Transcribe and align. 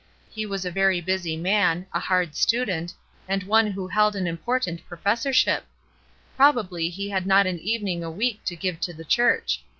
He 0.31 0.47
was 0.47 0.65
a 0.65 0.71
very 0.71 0.99
busy 0.99 1.37
man, 1.37 1.85
a 1.93 1.99
hard 1.99 2.33
student, 2.35 2.91
and 3.27 3.43
one 3.43 3.67
who 3.67 3.87
held 3.87 4.15
an 4.15 4.25
important 4.25 4.83
professorship; 4.87 5.63
probably 6.35 6.89
he 6.89 7.07
had 7.11 7.27
not 7.27 7.45
an 7.45 7.59
evening 7.59 8.03
a 8.03 8.09
week 8.09 8.43
to 8.45 8.55
give 8.55 8.79
to 8.79 8.93
the 8.93 9.05
church. 9.05 9.61